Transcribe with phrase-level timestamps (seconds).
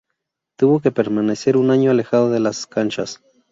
[0.57, 3.21] Tuvo que permanecer un año alejado de las canchas.